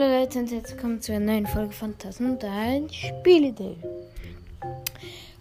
[0.00, 2.38] Hallo Leute und herzlich willkommen zu einer neuen Folge von Tassen
[2.90, 3.76] Spielidee.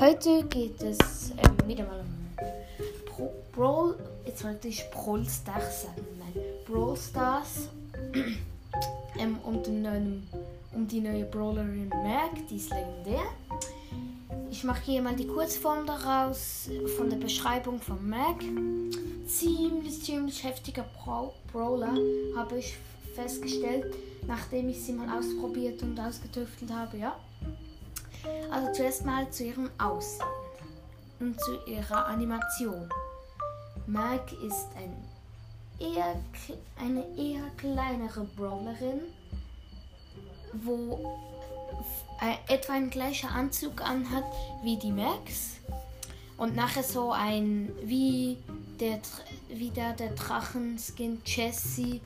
[0.00, 6.04] Heute geht es ähm, wieder mal um Pro Brawl, jetzt wollte ich Brawl Stars sagen,
[6.18, 7.68] nein, Brawl Stars,
[9.20, 10.26] ähm, um, den neuen,
[10.74, 13.22] um die neue Brawlerin Mac, die ist legendär.
[14.50, 18.40] Ich mache hier mal die Kurzform daraus von der Beschreibung von Mac.
[19.28, 21.96] Ziemlich, ziemlich heftiger Bra Brawler,
[22.34, 22.74] habe ich
[23.18, 23.94] festgestellt,
[24.26, 27.18] nachdem ich sie mal ausprobiert und ausgetüftelt habe, ja.
[28.50, 30.26] Also zuerst mal zu ihrem Aussehen
[31.18, 32.88] und zu ihrer Animation.
[33.86, 34.94] Mag ist ein
[35.80, 36.14] eher,
[36.78, 39.00] eine eher kleinere Brawlerin,
[40.52, 41.16] wo
[42.48, 44.24] etwa ein gleicher Anzug anhat
[44.62, 45.56] wie die Max
[46.36, 48.38] und nachher so ein wie
[48.80, 49.00] der
[49.48, 52.00] wie der, der Drachenskin Jessie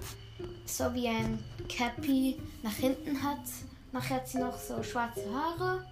[0.66, 3.40] so wie ein Cappy nach hinten hat.
[3.92, 5.84] Nachher hat sie noch so schwarze Haare.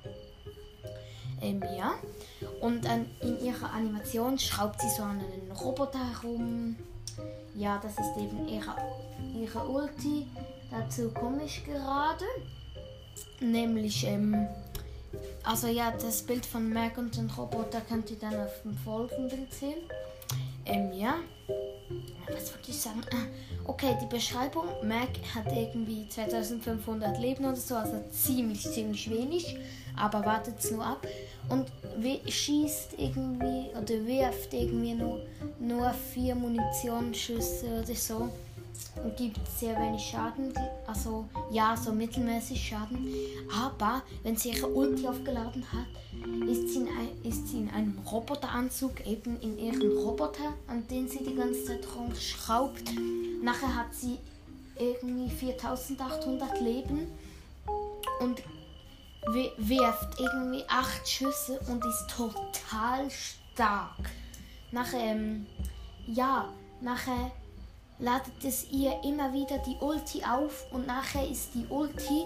[1.42, 1.95] Ähm, ja.
[2.61, 6.77] Und an, in ihrer Animation schraubt sie so an einen Roboter herum.
[7.55, 8.75] Ja, das ist eben ihre,
[9.34, 10.27] ihre Ulti.
[10.70, 12.25] Dazu komme ich gerade.
[13.41, 14.47] Nämlich, ähm,
[15.42, 19.47] also ja, das Bild von Mac und den Roboter könnt ihr dann auf dem folgenden
[19.51, 19.79] sehen.
[20.67, 21.17] Ähm, ja.
[22.29, 23.01] Was wollte ich sagen?
[23.12, 23.27] Ah,
[23.71, 24.65] okay, die Beschreibung.
[24.83, 29.57] Mac hat irgendwie 2500 Leben oder so, also ziemlich, ziemlich wenig.
[29.97, 31.07] Aber wartet es nur ab.
[31.49, 31.67] Und
[32.29, 35.21] schießt irgendwie oder wirft irgendwie nur,
[35.61, 38.31] nur vier Munitionsschüsse oder so
[39.05, 40.53] und gibt sehr wenig Schaden.
[40.87, 43.13] Also ja, so mittelmäßig Schaden.
[43.57, 46.80] Aber wenn sie ihre Ulti aufgeladen hat, ist sie,
[47.31, 51.86] ist sie in einem Roboteranzug, eben in ihren Roboter, an den sie die ganze Zeit
[51.97, 52.92] rumschraubt.
[53.41, 54.19] Nachher hat sie
[54.77, 57.06] irgendwie 4800 Leben
[58.20, 58.42] und
[59.58, 64.11] wirft irgendwie 8 Schüsse und ist total stark.
[64.73, 65.47] Nachher, ähm,
[66.08, 66.48] ja,
[66.80, 67.30] nachher
[68.01, 72.24] ladet es ihr immer wieder die Ulti auf und nachher ist die Ulti,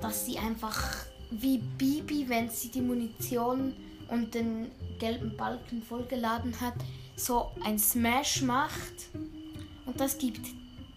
[0.00, 3.74] dass sie einfach wie Bibi, wenn sie die Munition
[4.08, 6.74] und den gelben Balken vollgeladen hat,
[7.16, 9.06] so ein Smash macht.
[9.86, 10.46] Und das gibt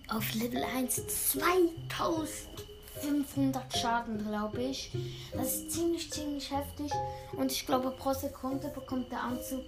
[0.10, 4.92] auf Level 1 2500 Schaden, glaube ich.
[5.34, 6.92] Das ist ziemlich, ziemlich heftig.
[7.38, 9.66] Und ich glaube, pro Sekunde bekommt der Anzug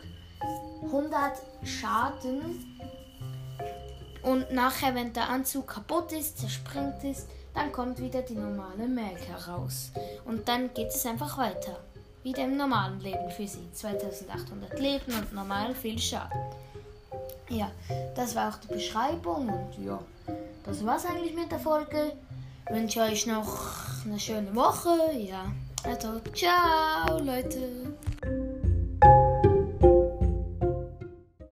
[0.84, 2.78] 100 Schaden.
[4.24, 9.20] Und nachher, wenn der Anzug kaputt ist, zerspringt ist, dann kommt wieder die normale Mac
[9.28, 9.92] heraus.
[10.26, 11.84] Und dann geht es einfach weiter.
[12.24, 13.72] Wieder im normalen Leben für sie.
[13.74, 16.40] 2800 Leben und normal viel Schaden.
[17.50, 17.72] Ja,
[18.16, 20.00] das war auch die Beschreibung und ja,
[20.64, 22.14] das war's eigentlich mit der Folge.
[22.68, 25.18] Ich wünsche euch noch eine schöne Woche.
[25.18, 25.52] Ja,
[25.84, 27.94] also ciao Leute.